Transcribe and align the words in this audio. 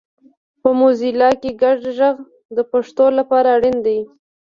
په 0.61 0.69
موزیلا 0.79 1.29
کې 1.41 1.51
ګډ 1.61 1.79
غږ 1.97 2.17
د 2.57 2.59
پښتو 2.71 3.05
لپاره 3.19 3.47
اړین 3.57 3.77
دی 3.85 3.99